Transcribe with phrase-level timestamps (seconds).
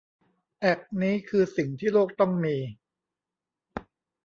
[0.59, 2.57] แอคนี้คือสิ่งที่โลกต้องมี